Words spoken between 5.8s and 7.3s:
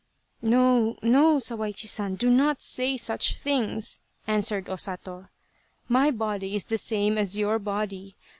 My body is the same